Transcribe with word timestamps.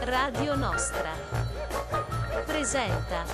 Radio 0.00 0.54
Nostra 0.56 1.10
presenta 2.44 3.24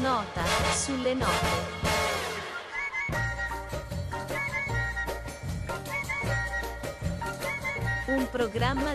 Nota 0.00 0.42
sulle 0.72 1.14
note. 1.14 1.30
Un 8.06 8.28
programma 8.30 8.92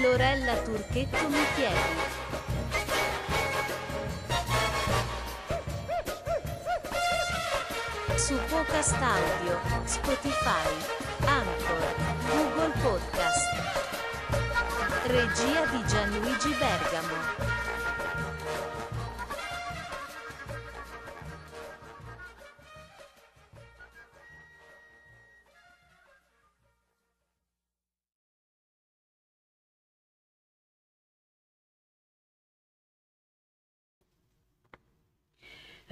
Lorella 0.00 0.54
Turchetto 0.62 1.28
Michieli. 1.28 1.78
Su 8.16 8.34
Podcast 8.48 8.94
Audio, 8.94 9.60
Spotify, 9.84 10.68
Anchor, 11.26 11.94
Google 12.30 12.72
Podcast. 12.80 13.48
Regia 15.04 15.66
di 15.66 15.84
Gianluigi 15.86 16.54
Bergamo. 16.58 17.49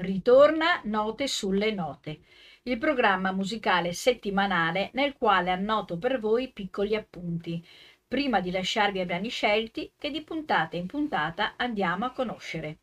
Ritorna 0.08 0.80
Note 0.84 1.28
sulle 1.28 1.70
note, 1.70 2.20
il 2.62 2.78
programma 2.78 3.30
musicale 3.30 3.92
settimanale 3.92 4.88
nel 4.94 5.12
quale 5.12 5.50
annoto 5.50 5.98
per 5.98 6.18
voi 6.18 6.48
piccoli 6.48 6.96
appunti, 6.96 7.62
prima 8.08 8.40
di 8.40 8.50
lasciarvi 8.50 9.00
ai 9.00 9.04
brani 9.04 9.28
scelti 9.28 9.92
che 9.98 10.10
di 10.10 10.22
puntata 10.22 10.76
in 10.76 10.86
puntata 10.86 11.56
andiamo 11.58 12.06
a 12.06 12.12
conoscere. 12.12 12.78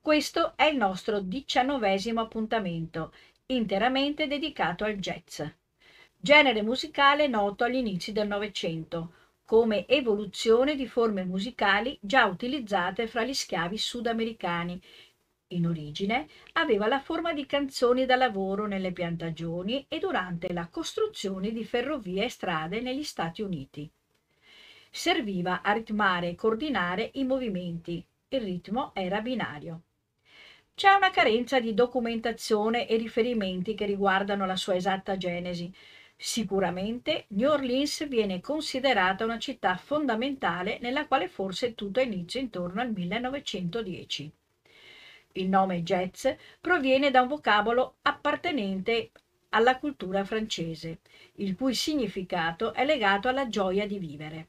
Questo 0.00 0.52
è 0.54 0.66
il 0.66 0.76
nostro 0.76 1.18
diciannovesimo 1.18 2.20
appuntamento, 2.20 3.12
interamente 3.46 4.28
dedicato 4.28 4.84
al 4.84 4.98
jazz, 4.98 5.42
genere 6.16 6.62
musicale 6.62 7.26
noto 7.26 7.64
agli 7.64 7.74
inizi 7.74 8.12
del 8.12 8.28
Novecento, 8.28 9.14
come 9.44 9.84
evoluzione 9.88 10.76
di 10.76 10.86
forme 10.86 11.24
musicali 11.24 11.98
già 12.00 12.26
utilizzate 12.26 13.08
fra 13.08 13.24
gli 13.24 13.34
schiavi 13.34 13.76
sudamericani 13.76 14.80
in 15.52 15.66
origine 15.66 16.28
aveva 16.52 16.86
la 16.86 17.00
forma 17.00 17.32
di 17.32 17.46
canzoni 17.46 18.06
da 18.06 18.16
lavoro 18.16 18.66
nelle 18.66 18.92
piantagioni 18.92 19.84
e 19.88 19.98
durante 19.98 20.52
la 20.52 20.68
costruzione 20.68 21.50
di 21.52 21.64
ferrovie 21.64 22.24
e 22.24 22.28
strade 22.28 22.80
negli 22.80 23.02
Stati 23.02 23.42
Uniti. 23.42 23.90
Serviva 24.90 25.62
a 25.62 25.72
ritmare 25.72 26.30
e 26.30 26.34
coordinare 26.34 27.10
i 27.14 27.24
movimenti. 27.24 28.04
Il 28.28 28.40
ritmo 28.40 28.92
era 28.94 29.20
binario. 29.20 29.82
C'è 30.74 30.92
una 30.92 31.10
carenza 31.10 31.60
di 31.60 31.74
documentazione 31.74 32.86
e 32.86 32.96
riferimenti 32.96 33.74
che 33.74 33.86
riguardano 33.86 34.46
la 34.46 34.56
sua 34.56 34.76
esatta 34.76 35.16
genesi. 35.16 35.72
Sicuramente 36.16 37.24
New 37.28 37.50
Orleans 37.50 38.06
viene 38.08 38.40
considerata 38.40 39.24
una 39.24 39.38
città 39.38 39.76
fondamentale 39.76 40.78
nella 40.80 41.06
quale 41.06 41.28
forse 41.28 41.74
tutto 41.74 42.00
inizia 42.00 42.40
intorno 42.40 42.80
al 42.80 42.92
1910. 42.92 44.32
Il 45.32 45.48
nome 45.48 45.82
jazz 45.82 46.26
proviene 46.60 47.10
da 47.10 47.22
un 47.22 47.28
vocabolo 47.28 47.96
appartenente 48.02 49.12
alla 49.50 49.78
cultura 49.78 50.24
francese, 50.24 51.00
il 51.34 51.54
cui 51.54 51.74
significato 51.74 52.72
è 52.72 52.84
legato 52.84 53.28
alla 53.28 53.48
gioia 53.48 53.86
di 53.86 53.98
vivere. 53.98 54.48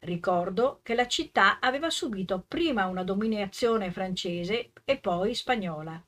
Ricordo 0.00 0.80
che 0.82 0.94
la 0.94 1.06
città 1.06 1.60
aveva 1.60 1.88
subito 1.88 2.44
prima 2.46 2.86
una 2.86 3.04
dominazione 3.04 3.92
francese 3.92 4.72
e 4.84 4.98
poi 4.98 5.34
spagnola. 5.34 6.02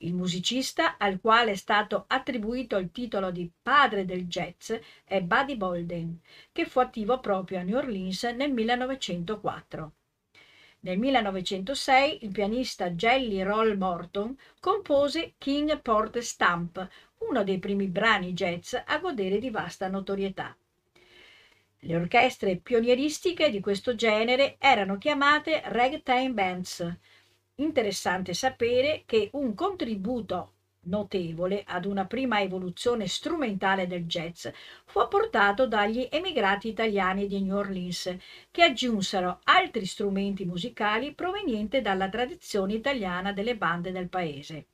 Il 0.00 0.12
musicista 0.12 0.98
al 0.98 1.18
quale 1.18 1.52
è 1.52 1.56
stato 1.56 2.04
attribuito 2.06 2.76
il 2.76 2.92
titolo 2.92 3.30
di 3.30 3.50
padre 3.62 4.04
del 4.04 4.26
jazz 4.26 4.72
è 5.04 5.22
Buddy 5.22 5.56
Bolden, 5.56 6.20
che 6.52 6.66
fu 6.66 6.78
attivo 6.80 7.18
proprio 7.18 7.58
a 7.58 7.62
New 7.62 7.78
Orleans 7.78 8.22
nel 8.24 8.52
1904. 8.52 9.92
Nel 10.88 10.96
1906 10.96 12.24
il 12.24 12.30
pianista 12.30 12.88
Jelly 12.92 13.42
Roll 13.42 13.76
Morton 13.76 14.34
compose 14.58 15.34
King 15.36 15.82
Port 15.82 16.16
Stamp, 16.20 16.88
uno 17.28 17.44
dei 17.44 17.58
primi 17.58 17.88
brani 17.88 18.32
jazz 18.32 18.74
a 18.86 18.98
godere 18.98 19.38
di 19.38 19.50
vasta 19.50 19.86
notorietà. 19.88 20.56
Le 21.80 21.94
orchestre 21.94 22.56
pionieristiche 22.56 23.50
di 23.50 23.60
questo 23.60 23.94
genere 23.94 24.56
erano 24.58 24.96
chiamate 24.96 25.60
ragtime 25.66 26.30
bands. 26.30 26.96
Interessante 27.56 28.32
sapere 28.32 29.02
che 29.04 29.28
un 29.34 29.52
contributo 29.52 30.52
notevole 30.88 31.62
ad 31.66 31.84
una 31.84 32.06
prima 32.06 32.40
evoluzione 32.40 33.06
strumentale 33.06 33.86
del 33.86 34.06
jazz 34.06 34.48
fu 34.84 34.98
apportato 34.98 35.66
dagli 35.66 36.08
emigrati 36.10 36.68
italiani 36.68 37.26
di 37.26 37.40
New 37.40 37.56
Orleans, 37.56 38.16
che 38.50 38.62
aggiunsero 38.62 39.40
altri 39.44 39.86
strumenti 39.86 40.44
musicali 40.44 41.12
provenienti 41.12 41.80
dalla 41.80 42.08
tradizione 42.08 42.74
italiana 42.74 43.32
delle 43.32 43.56
bande 43.56 43.92
del 43.92 44.08
paese. 44.08 44.66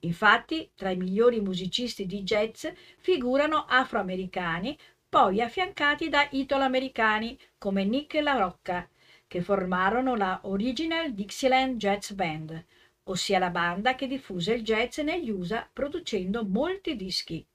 Infatti, 0.00 0.70
tra 0.74 0.90
i 0.90 0.96
migliori 0.96 1.40
musicisti 1.40 2.06
di 2.06 2.22
jazz 2.22 2.66
figurano 2.98 3.64
afroamericani, 3.66 4.76
poi 5.08 5.40
affiancati 5.40 6.08
da 6.08 6.26
italo-americani 6.30 7.38
come 7.56 7.84
Nick 7.84 8.20
La 8.20 8.34
Rocca, 8.34 8.88
che 9.26 9.40
formarono 9.40 10.14
la 10.14 10.40
Original 10.42 11.12
Dixieland 11.12 11.78
Jazz 11.78 12.12
Band, 12.12 12.64
ossia 13.08 13.38
la 13.38 13.50
banda 13.50 13.94
che 13.94 14.06
diffuse 14.06 14.54
il 14.54 14.62
jazz 14.62 14.98
negli 14.98 15.30
USA 15.30 15.68
producendo 15.72 16.44
molti 16.44 16.96
dischi. 16.96 17.46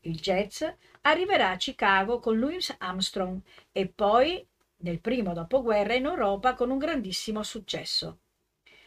Il 0.00 0.18
jazz 0.18 0.62
arriverà 1.02 1.50
a 1.50 1.56
Chicago 1.56 2.18
con 2.18 2.38
Louis 2.38 2.74
Armstrong 2.78 3.40
e 3.72 3.86
poi 3.86 4.46
nel 4.78 5.00
primo 5.00 5.32
dopoguerra 5.32 5.94
in 5.94 6.04
Europa 6.04 6.54
con 6.54 6.70
un 6.70 6.78
grandissimo 6.78 7.42
successo. 7.42 8.18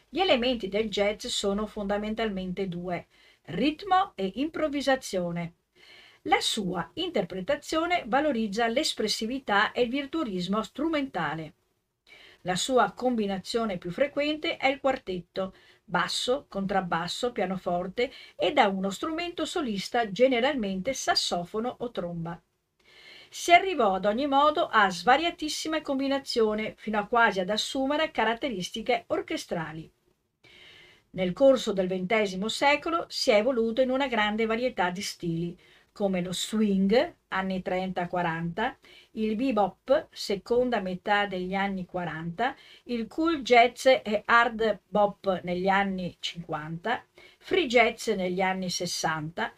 Gli 0.09 0.19
elementi 0.19 0.67
del 0.69 0.89
jazz 0.89 1.25
sono 1.25 1.65
fondamentalmente 1.65 2.67
due, 2.67 3.07
ritmo 3.45 4.13
e 4.15 4.31
improvvisazione. 4.35 5.55
La 6.23 6.39
sua 6.39 6.89
interpretazione 6.93 8.03
valorizza 8.05 8.67
l'espressività 8.67 9.71
e 9.71 9.81
il 9.81 9.89
virtuosismo 9.89 10.61
strumentale. 10.61 11.53
La 12.47 12.55
sua 12.55 12.93
combinazione 12.93 13.77
più 13.77 13.91
frequente 13.91 14.55
è 14.55 14.67
il 14.67 14.79
quartetto, 14.79 15.53
basso, 15.83 16.45
contrabbasso, 16.47 17.33
pianoforte 17.33 18.09
e 18.37 18.53
da 18.53 18.69
uno 18.69 18.89
strumento 18.89 19.43
solista 19.43 20.09
generalmente 20.09 20.93
sassofono 20.93 21.75
o 21.79 21.91
tromba. 21.91 22.41
Si 23.29 23.51
arrivò 23.51 23.95
ad 23.95 24.05
ogni 24.05 24.27
modo 24.27 24.69
a 24.71 24.89
svariatissime 24.89 25.81
combinazioni 25.81 26.73
fino 26.77 26.97
a 26.97 27.05
quasi 27.05 27.41
ad 27.41 27.49
assumere 27.49 28.11
caratteristiche 28.11 29.03
orchestrali. 29.07 29.91
Nel 31.09 31.33
corso 31.33 31.73
del 31.73 31.89
XX 31.89 32.45
secolo 32.45 33.07
si 33.09 33.29
è 33.29 33.35
evoluto 33.35 33.81
in 33.81 33.89
una 33.89 34.07
grande 34.07 34.45
varietà 34.45 34.89
di 34.89 35.01
stili, 35.01 35.59
come 35.97 36.21
lo 36.21 36.31
swing, 36.31 37.15
anni 37.29 37.63
30-40, 37.65 38.75
il 39.13 39.35
bebop, 39.35 40.09
seconda 40.11 40.79
metà 40.79 41.25
degli 41.25 41.55
anni 41.55 41.87
40, 41.87 42.55
il 42.83 43.07
cool 43.07 43.41
jazz 43.41 43.87
e 43.87 44.21
hard 44.23 44.81
bop 44.87 45.41
negli 45.41 45.67
anni 45.67 46.15
50, 46.19 47.03
free 47.39 47.65
jazz 47.65 48.09
negli 48.09 48.41
anni 48.41 48.69
60, 48.69 49.51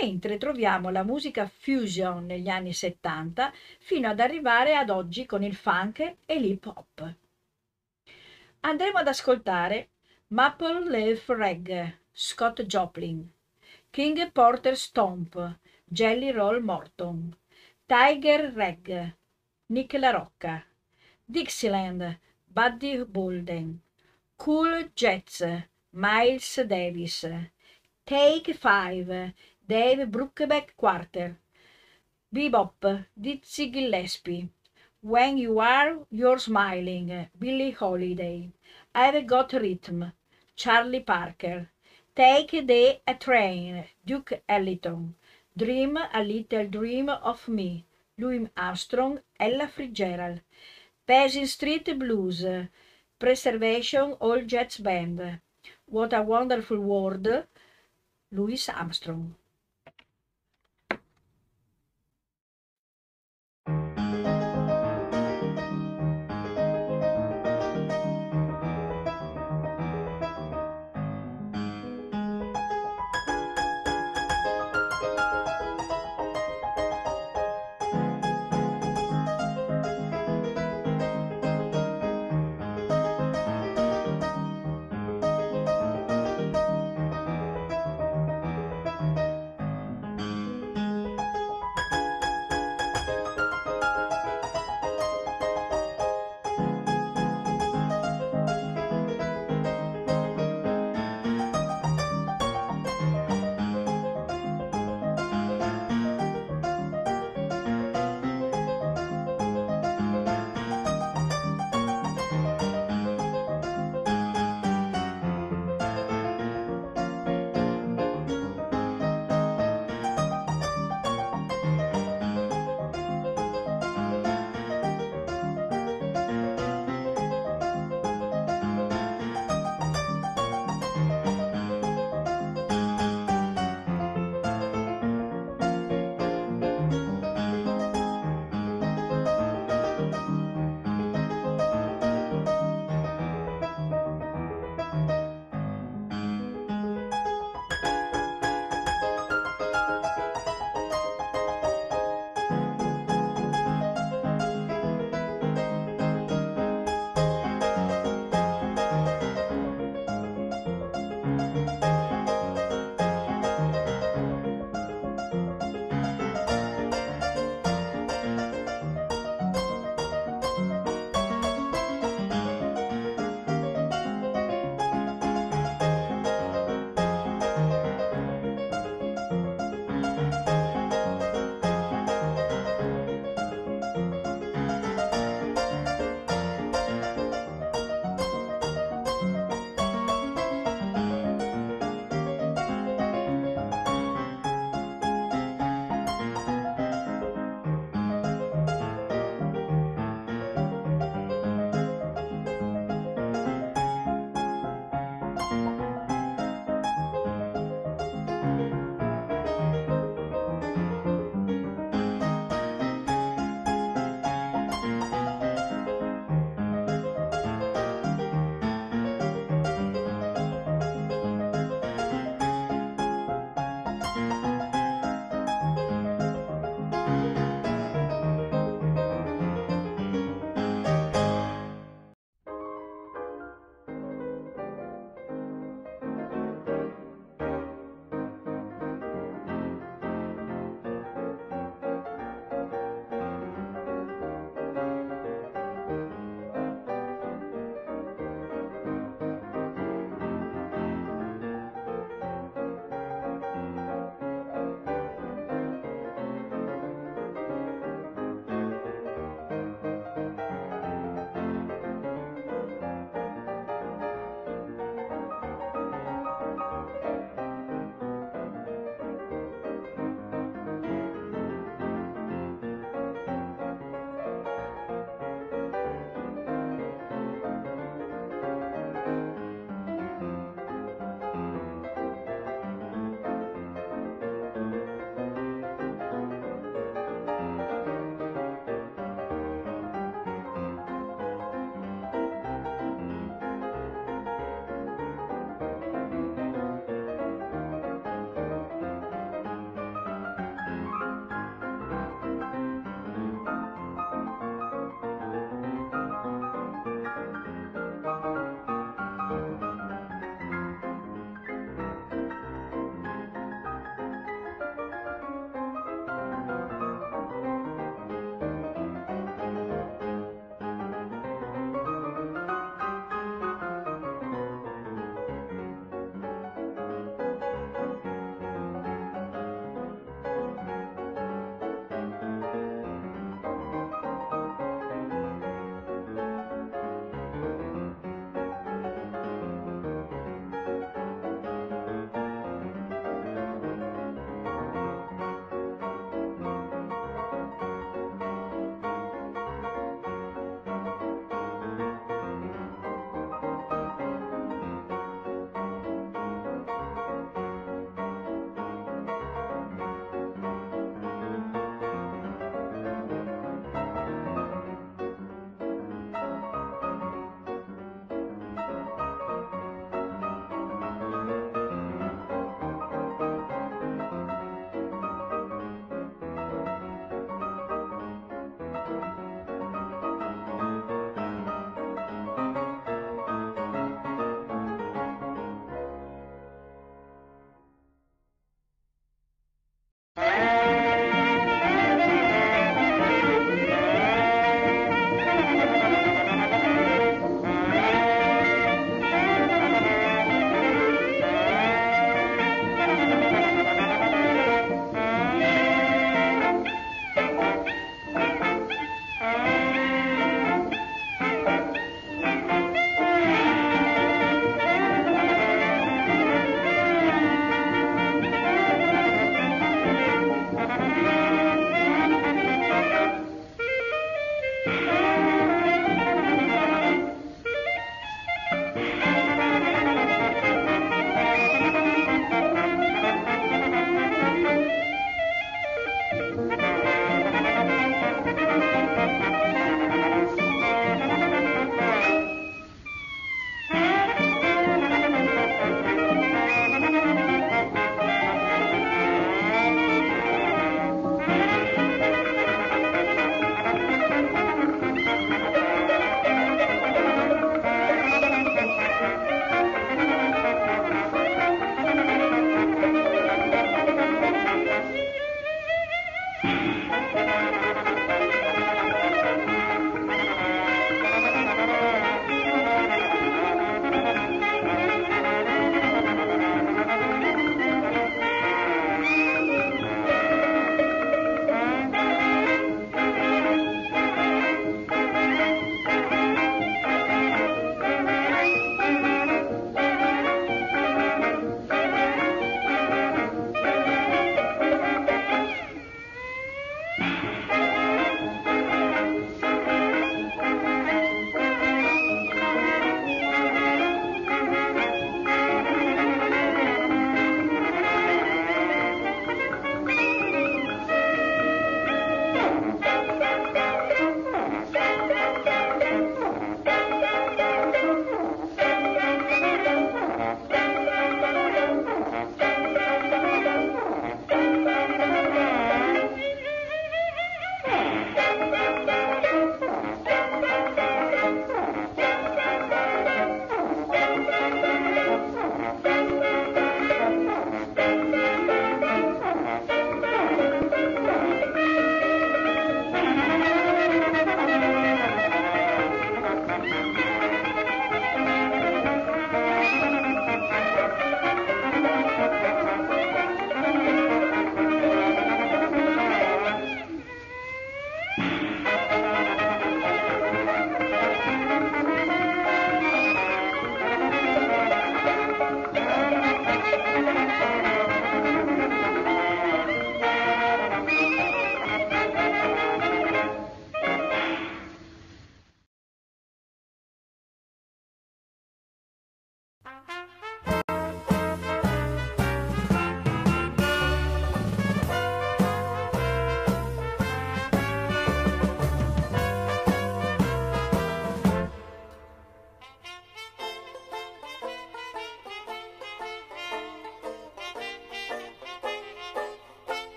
mentre 0.00 0.38
troviamo 0.38 0.90
la 0.90 1.02
musica 1.02 1.50
fusion 1.52 2.24
negli 2.24 2.48
anni 2.48 2.72
70 2.72 3.52
fino 3.80 4.08
ad 4.08 4.20
arrivare 4.20 4.76
ad 4.76 4.90
oggi 4.90 5.26
con 5.26 5.42
il 5.42 5.56
funk 5.56 6.18
e 6.24 6.38
l'hip 6.38 6.66
hop. 6.66 7.14
Andremo 8.60 8.98
ad 8.98 9.08
ascoltare 9.08 9.88
Maple 10.28 10.88
Leaf 10.88 11.26
Rag, 11.30 11.98
Scott 12.12 12.62
Joplin, 12.62 13.28
King 13.90 14.30
Porter 14.30 14.76
Stomp, 14.76 15.58
Jelly 15.92 16.30
Roll 16.30 16.60
Morton, 16.60 17.34
Tiger 17.88 18.52
Reg, 18.54 19.12
Nick 19.70 19.92
La 19.94 20.12
Rocca, 20.12 20.64
Dixieland, 21.28 22.16
Buddy 22.48 23.02
Bolden, 23.02 23.80
Cool 24.36 24.84
Jets, 24.94 25.42
Miles 25.92 26.60
Davis, 26.68 27.24
Take 28.06 28.54
Five, 28.54 29.32
Dave 29.66 30.06
Brookback 30.08 30.76
Quarter, 30.76 31.36
Bebop, 32.32 33.06
Dizzy 33.20 33.70
Gillespie, 33.70 34.48
When 35.00 35.38
You 35.38 35.58
Are 35.58 36.06
You're 36.10 36.38
Smiling, 36.38 37.28
Billie 37.36 37.72
Holiday. 37.72 38.50
I've 38.94 39.26
Got 39.26 39.52
Rhythm, 39.54 40.12
Charlie 40.54 41.00
Parker. 41.00 41.68
Take 42.14 42.66
the 42.66 43.00
Train, 43.18 43.84
Duke 44.04 44.42
Ellington. 44.48 45.16
Dream 45.56 45.96
a 45.96 46.22
Little 46.22 46.68
Dream 46.68 47.08
of 47.08 47.48
Me, 47.48 47.84
Louis 48.16 48.48
Armstrong, 48.56 49.20
Ella 49.38 49.66
Fitzgerald. 49.66 50.40
Basin 51.06 51.46
Street 51.46 51.98
Blues, 51.98 52.44
Preservation 53.18 54.12
All 54.20 54.42
Jazz 54.42 54.76
Band. 54.76 55.40
What 55.86 56.12
a 56.12 56.22
Wonderful 56.22 56.78
World, 56.78 57.26
Louis 58.30 58.68
Armstrong. 58.68 59.34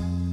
Mm-hmm. 0.00 0.23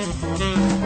you. 0.73 0.78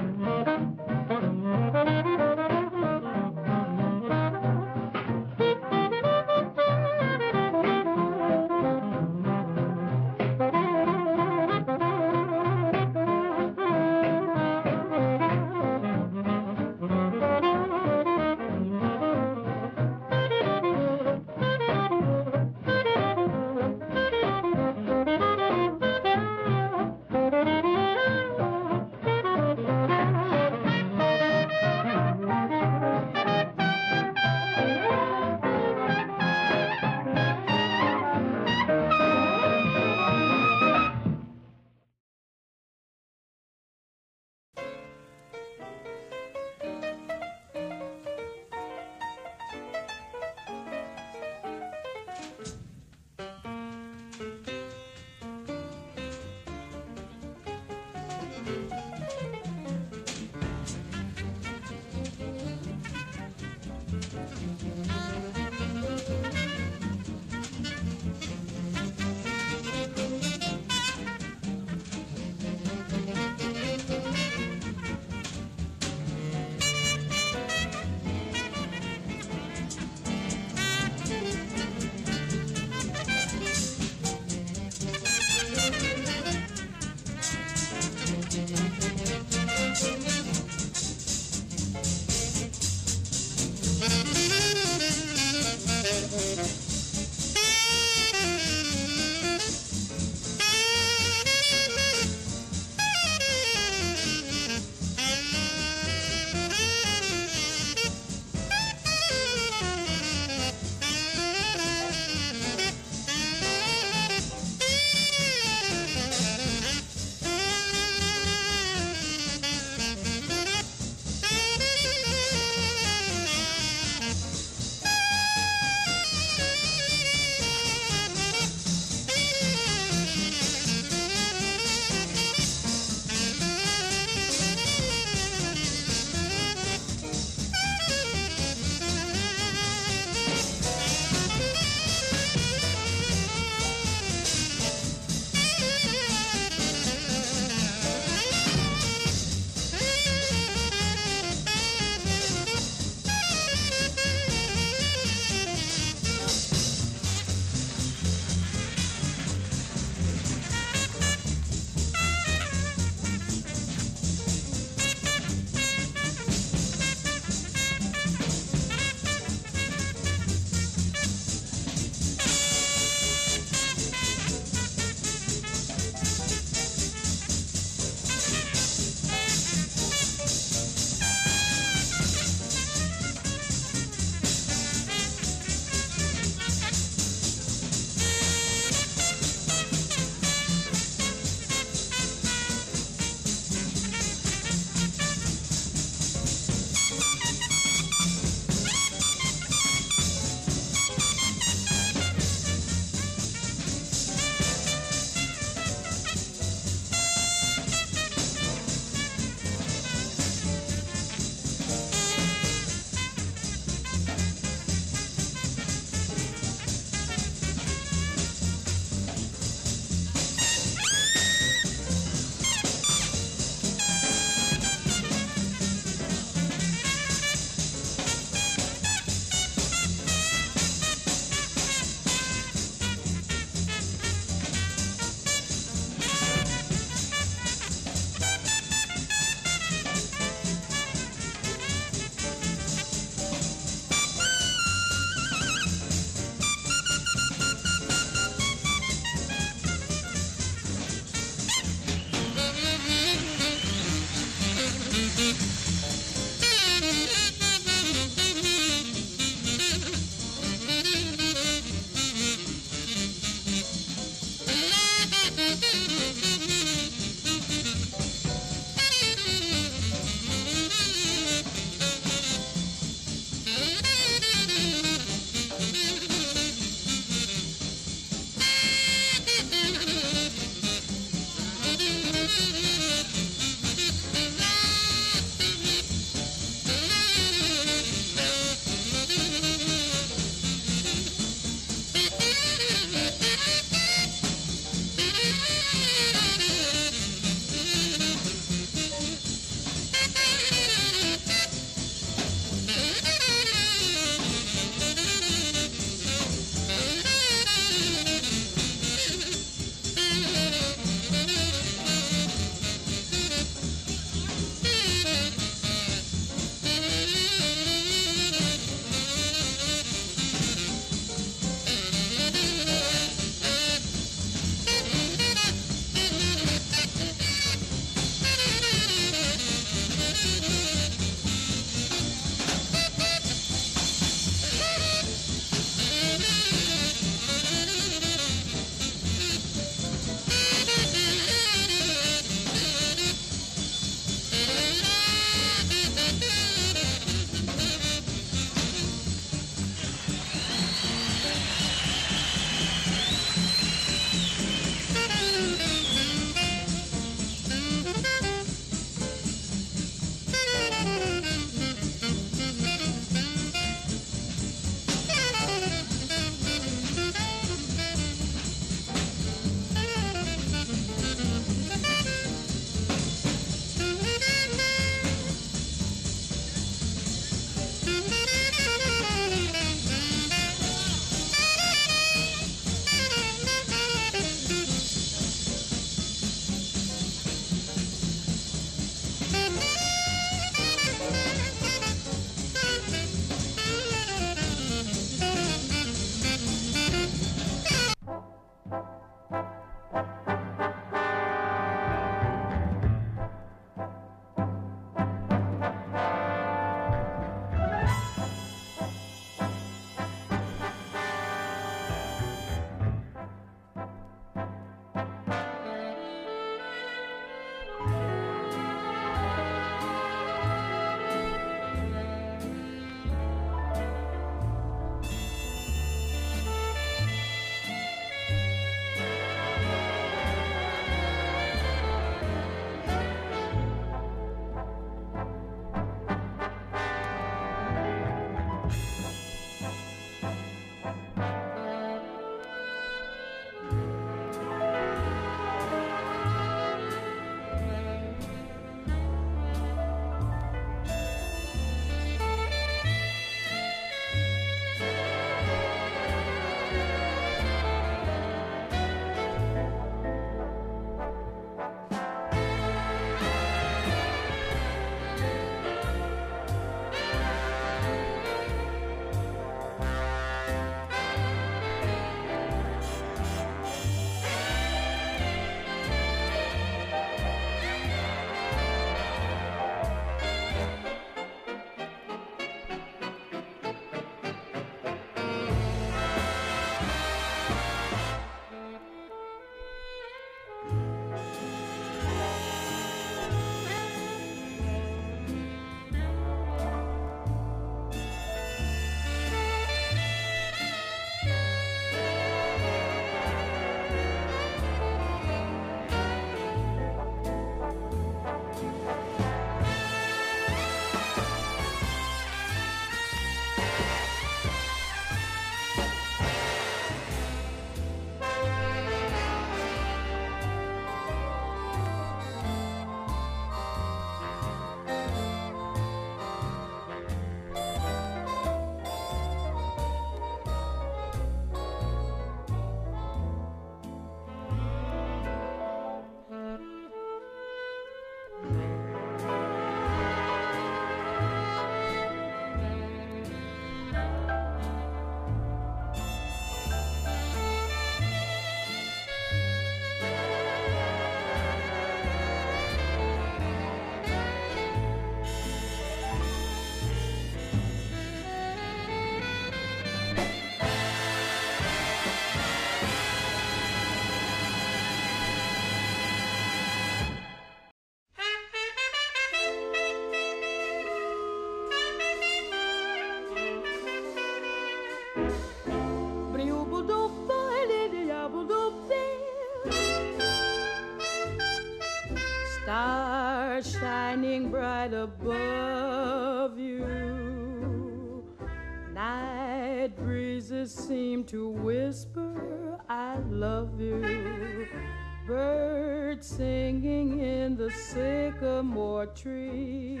Sycamore 599.00 599.06
tree. 599.14 600.00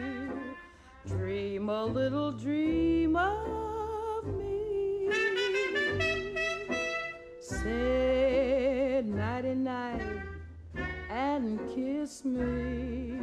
Dream 1.06 1.68
a 1.68 1.84
little 1.84 2.32
dream 2.32 3.16
of 3.16 4.24
me. 4.36 5.08
Say 7.40 9.02
nighty 9.04 9.54
night 9.54 10.22
and 11.10 11.58
kiss 11.74 12.24
me. 12.24 13.18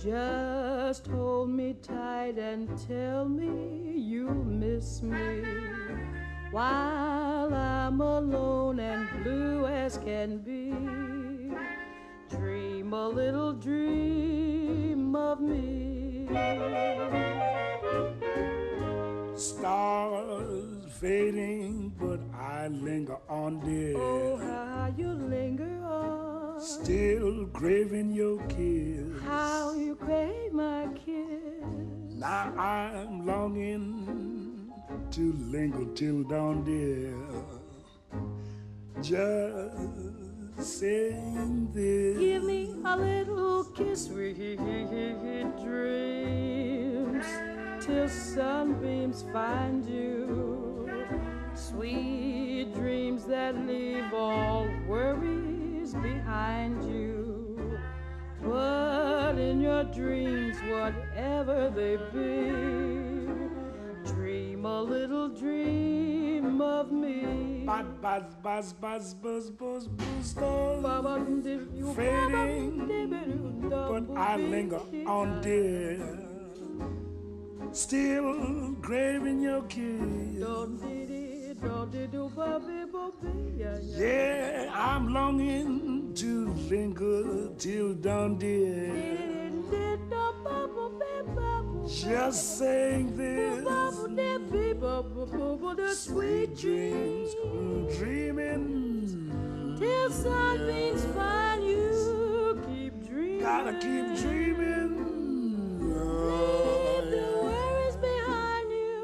Just 0.00 1.06
hold 1.08 1.50
me 1.50 1.74
tight 1.82 2.38
and 2.38 2.68
tell 2.86 3.24
me 3.28 3.98
you'll 3.98 4.44
miss 4.44 5.02
me 5.02 5.42
while 6.52 7.52
I'm 7.52 8.00
alone 8.00 8.78
and 8.78 9.08
blue 9.24 9.66
as 9.66 9.98
can 9.98 10.38
be. 10.38 10.74
Dream 12.28 12.92
a 12.92 13.08
little 13.08 13.52
dream 13.52 14.35
of 15.16 15.40
me. 15.40 16.28
Stars 19.34 20.92
fading, 21.00 21.92
but 21.98 22.20
I 22.38 22.68
linger 22.68 23.16
on, 23.28 23.60
dear. 23.60 23.96
Oh, 23.96 24.36
how 24.36 24.92
you 24.96 25.08
linger 25.08 25.78
on. 25.84 26.60
Still 26.60 27.46
craving 27.46 28.12
your 28.12 28.38
kiss. 28.46 29.22
How 29.24 29.72
you 29.72 29.94
crave 29.96 30.52
my 30.52 30.88
kiss. 30.94 31.64
Now 32.10 32.52
I'm 32.58 33.26
longing 33.26 34.72
to 35.10 35.32
linger 35.50 35.86
till 35.94 36.22
dawn, 36.24 36.64
dear. 36.64 37.14
Just 39.02 40.35
saying 40.58 41.70
this. 41.72 42.18
Give 42.18 42.44
me 42.44 42.74
a 42.84 42.96
little 42.96 43.64
kiss, 43.64 44.06
sweet 44.06 44.36
dreams, 45.64 47.26
till 47.80 48.08
sunbeams 48.08 49.24
find 49.32 49.84
you. 49.84 50.90
Sweet 51.54 52.74
dreams 52.74 53.24
that 53.24 53.56
leave 53.66 54.12
all 54.12 54.68
worries 54.86 55.94
behind 55.94 56.84
you. 56.84 57.78
But 58.42 59.38
in 59.38 59.60
your 59.60 59.84
dreams, 59.84 60.56
whatever 60.68 61.70
they 61.74 61.96
be, 62.12 62.50
dream 64.12 64.64
a 64.64 64.82
little 64.82 65.28
dream 65.28 66.25
of 66.60 66.92
me. 66.92 67.64
Buzz, 67.64 67.86
buzz, 68.00 68.22
buzz, 68.42 68.72
buzz, 68.72 69.14
buzz, 69.14 69.48
buzz, 69.50 69.88
buzz, 69.88 70.34
buzz. 70.34 70.34
Fading, 71.96 73.68
but 73.70 74.04
I 74.16 74.36
linger 74.36 74.80
on, 75.06 75.40
dear. 75.40 75.98
Still 77.72 78.74
craving 78.80 79.40
your 79.40 79.62
kiss. 79.62 80.40
Yeah, 83.98 84.70
I'm 84.72 85.12
longing 85.12 86.14
to 86.14 86.48
linger 86.70 87.48
till 87.58 87.94
dawn, 87.94 88.38
dear. 88.38 89.26
Just 91.86 92.58
saying 92.58 93.16
this. 93.16 93.64
Sweet 95.96 96.56
dreams, 96.56 97.34
dreaming. 97.96 99.76
Till 99.78 100.10
sunbeams 100.10 101.04
find 101.14 101.64
you, 101.64 102.60
keep 102.66 103.06
dreaming. 103.06 103.40
Gotta 103.40 103.72
keep 103.74 104.16
dreaming. 104.20 104.98
Leave 105.80 107.10
the 107.10 107.26
worries 107.42 107.96
behind 107.96 108.70
you. 108.70 108.98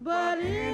But 0.00 0.38
in 0.38 0.73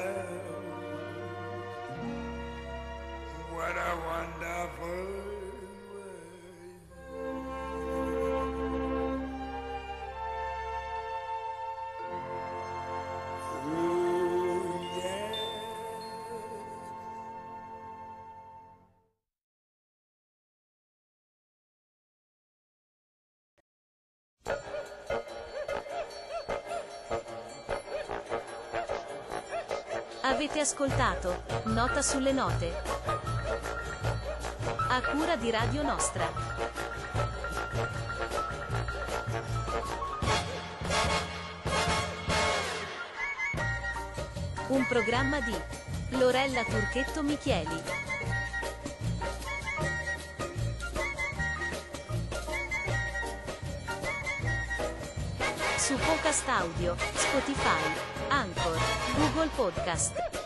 ascoltato 30.61 31.43
Nota 31.63 32.03
sulle 32.03 32.31
note. 32.31 32.71
A 34.89 35.01
cura 35.11 35.35
di 35.35 35.49
Radio 35.49 35.81
Nostra. 35.81 36.31
Un 44.67 44.85
programma 44.87 45.39
di 45.39 45.55
Lorella 46.09 46.63
Turchetto 46.63 47.23
Michieli. 47.23 47.81
Su 55.75 55.95
Podcast 55.95 56.47
Audio, 56.47 56.95
Spotify, 57.15 57.81
Anchor, 58.29 58.77
Google 59.17 59.49
Podcast. 59.55 60.40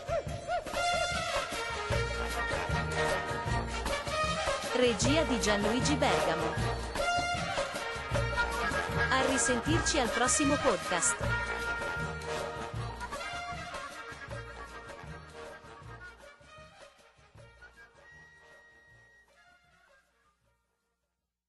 Regia 4.76 5.22
di 5.22 5.40
Gianluigi 5.40 5.94
Bergamo. 5.94 6.52
A 9.10 9.24
risentirci 9.30 9.98
al 9.98 10.10
prossimo 10.10 10.54
podcast. 10.56 11.55